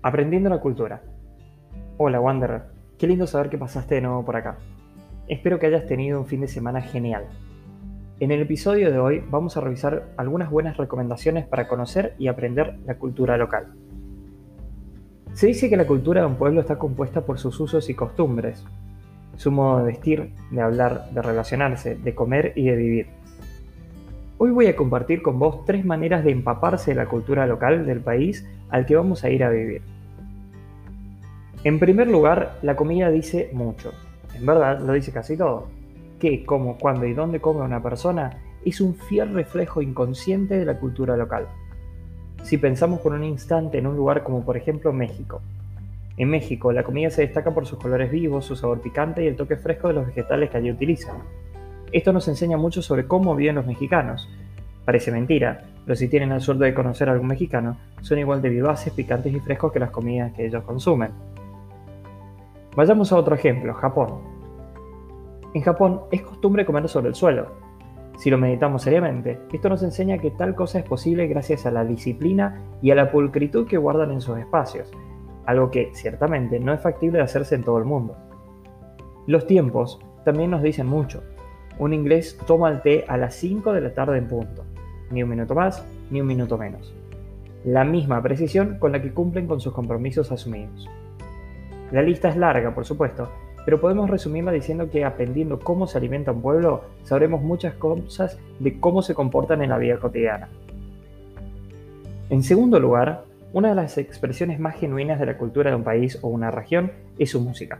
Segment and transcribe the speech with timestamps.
[0.00, 1.02] Aprendiendo la cultura.
[1.96, 2.62] Hola Wanderer,
[2.98, 4.56] qué lindo saber que pasaste de nuevo por acá.
[5.26, 7.24] Espero que hayas tenido un fin de semana genial.
[8.20, 12.78] En el episodio de hoy vamos a revisar algunas buenas recomendaciones para conocer y aprender
[12.86, 13.74] la cultura local.
[15.32, 18.64] Se dice que la cultura de un pueblo está compuesta por sus usos y costumbres,
[19.34, 23.06] su modo de vestir, de hablar, de relacionarse, de comer y de vivir.
[24.40, 27.98] Hoy voy a compartir con vos tres maneras de empaparse de la cultura local del
[27.98, 29.82] país al que vamos a ir a vivir.
[31.64, 33.90] En primer lugar, la comida dice mucho.
[34.36, 35.66] En verdad, lo dice casi todo.
[36.20, 40.78] Qué, cómo, cuándo y dónde come una persona es un fiel reflejo inconsciente de la
[40.78, 41.48] cultura local.
[42.44, 45.40] Si pensamos por un instante en un lugar como por ejemplo México,
[46.16, 49.34] en México, la comida se destaca por sus colores vivos, su sabor picante y el
[49.34, 51.16] toque fresco de los vegetales que allí utilizan.
[51.92, 54.28] Esto nos enseña mucho sobre cómo viven los mexicanos.
[54.84, 58.50] Parece mentira, pero si tienen la suerte de conocer a algún mexicano, son igual de
[58.50, 61.10] vivaces, picantes y frescos que las comidas que ellos consumen.
[62.76, 64.20] Vayamos a otro ejemplo, Japón.
[65.54, 67.48] En Japón es costumbre comer sobre el suelo.
[68.18, 71.84] Si lo meditamos seriamente, esto nos enseña que tal cosa es posible gracias a la
[71.84, 74.90] disciplina y a la pulcritud que guardan en sus espacios,
[75.46, 78.16] algo que ciertamente no es factible de hacerse en todo el mundo.
[79.26, 81.22] Los tiempos también nos dicen mucho.
[81.78, 84.64] Un inglés toma el té a las 5 de la tarde en punto,
[85.10, 86.92] ni un minuto más, ni un minuto menos.
[87.64, 90.88] La misma precisión con la que cumplen con sus compromisos asumidos.
[91.92, 93.30] La lista es larga, por supuesto,
[93.64, 98.80] pero podemos resumirla diciendo que aprendiendo cómo se alimenta un pueblo, sabremos muchas cosas de
[98.80, 100.48] cómo se comportan en la vida cotidiana.
[102.30, 106.18] En segundo lugar, una de las expresiones más genuinas de la cultura de un país
[106.22, 107.78] o una región es su música.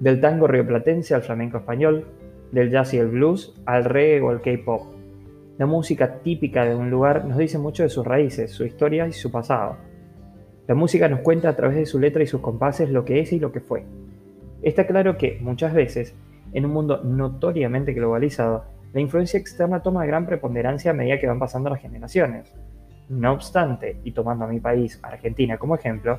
[0.00, 2.06] Del tango rioplatense al flamenco español,
[2.52, 4.82] del jazz y el blues al reggae o al K-pop.
[5.58, 9.12] La música típica de un lugar nos dice mucho de sus raíces, su historia y
[9.12, 9.76] su pasado.
[10.68, 13.32] La música nos cuenta a través de su letra y sus compases lo que es
[13.32, 13.84] y lo que fue.
[14.62, 16.14] Está claro que, muchas veces,
[16.52, 21.38] en un mundo notoriamente globalizado, la influencia externa toma gran preponderancia a medida que van
[21.38, 22.52] pasando las generaciones.
[23.08, 26.18] No obstante, y tomando a mi país, Argentina, como ejemplo,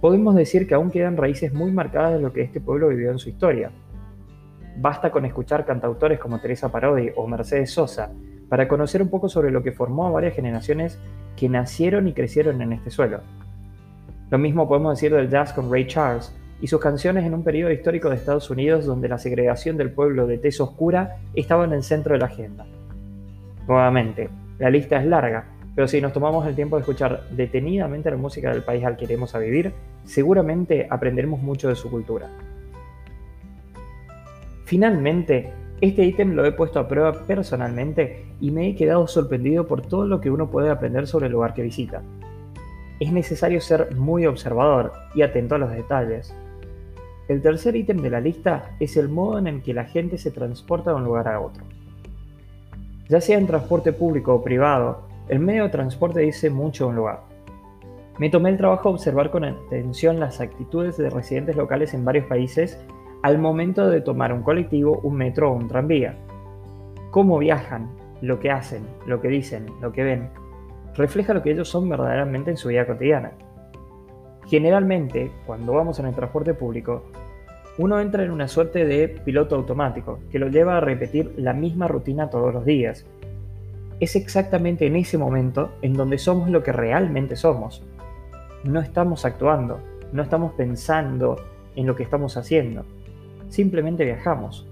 [0.00, 3.18] podemos decir que aún quedan raíces muy marcadas de lo que este pueblo vivió en
[3.18, 3.70] su historia.
[4.78, 8.10] Basta con escuchar cantautores como Teresa Parodi o Mercedes Sosa
[8.48, 10.98] para conocer un poco sobre lo que formó a varias generaciones
[11.36, 13.20] que nacieron y crecieron en este suelo.
[14.30, 17.70] Lo mismo podemos decir del jazz con Ray Charles y sus canciones en un periodo
[17.70, 21.82] histórico de Estados Unidos donde la segregación del pueblo de tez oscura estaba en el
[21.82, 22.66] centro de la agenda.
[23.66, 24.28] Nuevamente,
[24.58, 25.44] la lista es larga,
[25.74, 29.04] pero si nos tomamos el tiempo de escuchar detenidamente la música del país al que
[29.04, 29.72] iremos a vivir,
[30.04, 32.28] seguramente aprenderemos mucho de su cultura.
[34.66, 39.80] Finalmente, este ítem lo he puesto a prueba personalmente y me he quedado sorprendido por
[39.80, 42.02] todo lo que uno puede aprender sobre el lugar que visita.
[42.98, 46.34] Es necesario ser muy observador y atento a los detalles.
[47.28, 50.32] El tercer ítem de la lista es el modo en el que la gente se
[50.32, 51.62] transporta de un lugar a otro.
[53.08, 56.96] Ya sea en transporte público o privado, el medio de transporte dice mucho de un
[56.96, 57.20] lugar.
[58.18, 62.26] Me tomé el trabajo de observar con atención las actitudes de residentes locales en varios
[62.26, 62.76] países
[63.26, 66.14] al momento de tomar un colectivo, un metro o un tranvía.
[67.10, 70.28] Cómo viajan, lo que hacen, lo que dicen, lo que ven,
[70.94, 73.32] refleja lo que ellos son verdaderamente en su vida cotidiana.
[74.46, 77.02] Generalmente, cuando vamos en el transporte público,
[77.78, 81.88] uno entra en una suerte de piloto automático que lo lleva a repetir la misma
[81.88, 83.06] rutina todos los días,
[83.98, 87.82] es exactamente en ese momento en donde somos lo que realmente somos.
[88.62, 89.80] No estamos actuando,
[90.12, 91.44] no estamos pensando
[91.74, 92.84] en lo que estamos haciendo,
[93.48, 94.66] simplemente viajamos.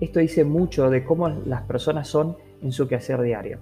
[0.00, 3.58] Esto dice mucho de cómo las personas son en su quehacer diario.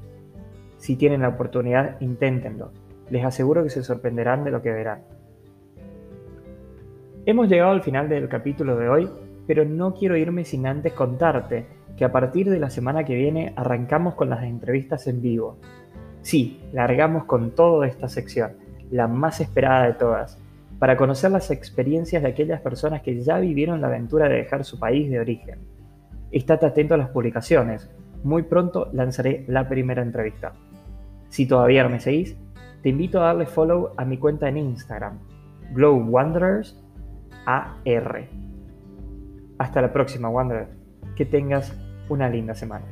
[0.79, 2.73] Si tienen la oportunidad, inténtenlo.
[3.11, 5.03] Les aseguro que se sorprenderán de lo que verán.
[7.27, 9.11] Hemos llegado al final del capítulo de hoy,
[9.47, 11.67] pero no quiero irme sin antes contarte
[11.99, 15.59] que a partir de la semana que viene arrancamos con las entrevistas en vivo.
[16.23, 18.53] Sí, largamos con toda esta sección,
[18.91, 20.39] la más esperada de todas,
[20.81, 24.81] para conocer las experiencias de aquellas personas que ya vivieron la aventura de dejar su
[24.81, 25.61] país de origen.
[26.33, 27.89] Estate atento a las publicaciones,
[28.25, 30.55] muy pronto lanzaré la primera entrevista.
[31.29, 32.37] Si todavía no me seguís,
[32.83, 35.21] te invito a darle follow a mi cuenta en Instagram,
[35.73, 36.83] Glow Wanderers
[37.47, 38.27] AR.
[39.59, 40.81] Hasta la próxima, Wanderer
[41.21, 41.77] que tengas
[42.09, 42.87] una linda semana.